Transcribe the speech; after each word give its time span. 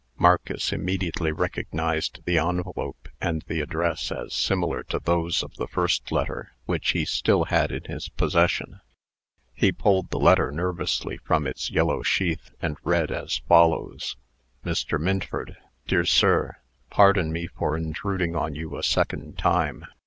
Marcus 0.17 0.73
immediately 0.73 1.31
recognized 1.31 2.21
the 2.25 2.39
envelope 2.39 3.07
and 3.21 3.43
the 3.43 3.61
address 3.61 4.11
as 4.11 4.33
similar 4.33 4.81
to 4.81 4.97
those 4.97 5.43
of 5.43 5.55
the 5.57 5.67
first 5.67 6.11
letter, 6.11 6.53
which 6.65 6.93
he 6.93 7.05
still 7.05 7.43
had 7.43 7.71
in 7.71 7.83
his 7.83 8.09
possession. 8.09 8.81
He 9.53 9.71
pulled 9.71 10.09
the 10.09 10.17
letter 10.17 10.51
nervously 10.51 11.17
from 11.17 11.45
its 11.45 11.69
yellow 11.69 12.01
sheath, 12.01 12.49
and 12.63 12.77
read 12.83 13.11
as 13.11 13.41
follows: 13.47 14.15
MR. 14.65 14.99
MINFORD: 14.99 15.55
DEAR 15.85 16.05
SIR, 16.05 16.57
Pardon 16.89 17.31
me 17.31 17.45
for 17.45 17.77
intruding 17.77 18.35
on 18.35 18.55
you 18.55 18.75
a 18.77 18.81
second 18.81 19.37
time. 19.37 19.85